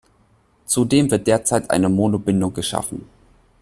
Zudem 0.65 1.11
wird 1.11 1.27
derzeit 1.27 1.69
eine 1.69 1.87
Mono-Bindung 1.87 2.55
geschaffen. 2.55 3.07